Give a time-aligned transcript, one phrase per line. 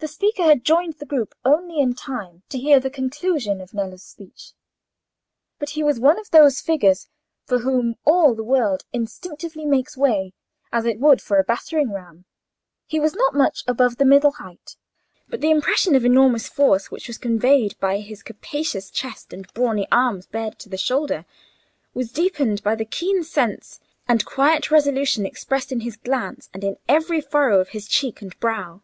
[0.00, 4.02] The speaker had joined the group only in time to hear the conclusion of Nello's
[4.02, 4.54] speech,
[5.60, 7.06] but he was one of those figures
[7.44, 10.32] for whom all the world instinctively makes way,
[10.72, 12.24] as it would for a battering ram.
[12.88, 14.74] He was not much above the middle height,
[15.28, 19.86] but the impression of enormous force which was conveyed by his capacious chest and brawny
[19.92, 21.24] arms bared to the shoulder,
[21.94, 23.78] was deepened by the keen sense
[24.08, 28.36] and quiet resolution expressed in his glance and in every furrow of his cheek and
[28.40, 28.82] brow.